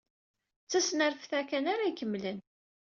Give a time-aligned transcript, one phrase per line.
[0.63, 2.37] D tasnareft-a kan ara ikemmlen.